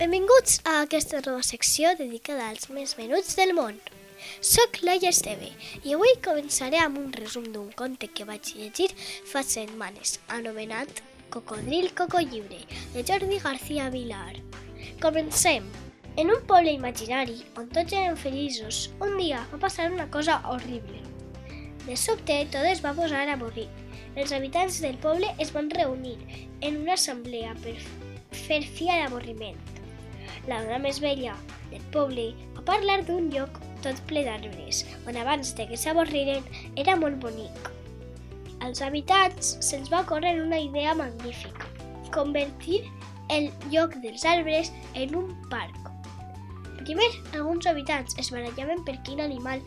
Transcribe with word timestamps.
Benvinguts 0.00 0.62
a 0.64 0.78
aquesta 0.80 1.18
nova 1.20 1.42
secció 1.44 1.90
dedicada 1.98 2.46
als 2.48 2.70
més 2.72 2.94
menuts 2.96 3.34
del 3.36 3.50
món. 3.52 3.74
Soc 4.50 4.78
Laia 4.80 5.10
Esteve 5.12 5.50
i 5.84 5.92
avui 5.92 6.14
començaré 6.24 6.78
amb 6.80 6.96
un 6.96 7.10
resum 7.12 7.44
d'un 7.52 7.66
conte 7.76 8.08
que 8.08 8.24
vaig 8.24 8.48
llegir 8.56 8.86
fa 9.28 9.42
setmanes, 9.44 10.14
anomenat 10.32 11.02
Cocodril 11.34 11.90
Cocollibre, 11.98 12.62
de 12.94 13.04
Jordi 13.04 13.42
García 13.44 13.90
Vilar. 13.92 14.38
Comencem! 15.04 15.66
En 16.16 16.32
un 16.32 16.40
poble 16.48 16.72
imaginari 16.72 17.36
on 17.60 17.68
tots 17.68 17.92
eren 17.92 18.16
feliços, 18.22 18.86
un 19.04 19.18
dia 19.20 19.42
va 19.52 19.60
passar 19.66 19.90
una 19.92 20.08
cosa 20.08 20.38
horrible. 20.48 21.02
De 21.84 21.98
sobte, 22.06 22.38
tot 22.54 22.70
es 22.70 22.80
va 22.80 22.94
posar 22.96 23.26
a 23.28 23.36
morir. 23.36 23.68
Els 24.16 24.32
habitants 24.32 24.80
del 24.80 24.96
poble 25.04 25.28
es 25.36 25.52
van 25.52 25.68
reunir 25.76 26.16
en 26.62 26.80
una 26.86 26.96
assemblea 26.96 27.52
per 27.60 27.76
fer 28.46 28.62
fi 28.64 28.88
a 28.88 29.02
l'avorriment. 29.02 29.60
La 30.48 30.62
dona 30.64 30.78
més 30.82 31.00
vella 31.02 31.34
del 31.70 31.82
poble 31.94 32.30
va 32.56 32.64
parlar 32.72 33.00
d'un 33.08 33.28
lloc 33.34 33.60
tot 33.84 34.00
ple 34.08 34.24
d'arbres, 34.26 34.84
on 35.08 35.16
abans 35.16 35.52
de 35.56 35.66
que 35.68 35.78
s'avorriren 35.80 36.44
era 36.76 36.96
molt 37.00 37.20
bonic. 37.22 37.70
Als 38.60 38.82
habitants 38.84 39.54
se'ls 39.64 39.88
va 39.92 40.04
córrer 40.08 40.36
una 40.42 40.60
idea 40.60 40.94
magnífica, 40.94 41.68
convertir 42.12 42.82
el 43.30 43.48
lloc 43.72 43.94
dels 44.02 44.26
arbres 44.28 44.72
en 44.94 45.14
un 45.16 45.30
parc. 45.48 45.78
Primer, 46.82 47.08
alguns 47.32 47.68
habitants 47.70 48.16
es 48.18 48.30
barallaven 48.34 48.84
per 48.84 48.98
quin 49.06 49.20
animal 49.24 49.62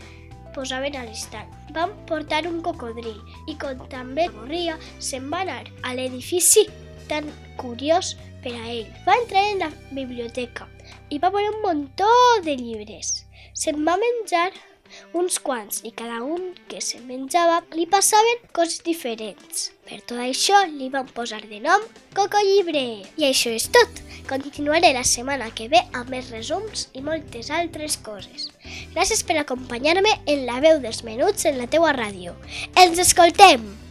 posaven 0.53 0.95
a 0.97 1.05
l'estany. 1.07 1.49
Van 1.73 1.93
portar 2.09 2.43
un 2.49 2.61
cocodril 2.65 3.17
i, 3.47 3.55
com 3.57 3.81
també 3.89 4.27
avorria, 4.29 4.77
se'n 4.99 5.29
va 5.33 5.41
anar 5.45 5.63
a 5.81 5.95
l'edifici 5.97 6.67
tan 7.09 7.29
curiós 7.57 8.13
per 8.43 8.53
a 8.57 8.67
ell. 8.69 8.91
Va 9.07 9.17
entrar 9.21 9.47
en 9.51 9.63
la 9.63 9.71
biblioteca 9.91 10.67
i 11.09 11.19
va 11.23 11.31
veure 11.33 11.53
un 11.53 11.63
muntó 11.63 12.11
de 12.43 12.57
llibres. 12.59 13.23
Se'n 13.53 13.83
va 13.87 13.97
menjar 14.01 14.51
uns 15.17 15.39
quants 15.41 15.81
i 15.87 15.91
cada 15.95 16.21
un 16.23 16.51
que 16.69 16.81
se 16.81 16.99
menjava 17.07 17.61
li 17.73 17.85
passaven 17.89 18.41
coses 18.53 18.83
diferents. 18.85 19.69
Per 19.87 19.99
tot 20.07 20.21
això 20.21 20.63
li 20.69 20.89
van 20.93 21.09
posar 21.17 21.41
de 21.49 21.59
nom 21.63 21.85
Cocolibre. 22.17 23.03
I 23.17 23.29
això 23.29 23.53
és 23.53 23.69
tot. 23.73 24.01
Continuaré 24.29 24.93
la 24.95 25.03
setmana 25.03 25.49
que 25.55 25.67
ve 25.71 25.81
amb 25.91 26.13
més 26.13 26.29
resums 26.31 26.87
i 26.93 27.03
moltes 27.03 27.51
altres 27.51 27.97
coses. 28.05 28.49
Gràcies 28.95 29.25
per 29.27 29.39
acompanyar-me 29.41 30.17
en 30.25 30.45
la 30.47 30.61
veu 30.63 30.79
dels 30.83 31.03
menuts 31.03 31.49
en 31.49 31.59
la 31.59 31.67
teua 31.67 31.95
ràdio. 31.97 32.37
Ens 32.79 33.01
escoltem! 33.03 33.82